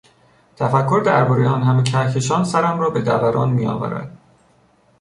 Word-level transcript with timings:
تفکر 0.55 1.01
دربارهی 1.05 1.45
آن 1.45 1.63
همه 1.63 1.83
کهکشان 1.83 2.43
سرم 2.43 2.79
را 2.79 2.89
به 2.89 3.01
دوران 3.01 3.49
میآورد. 3.49 4.17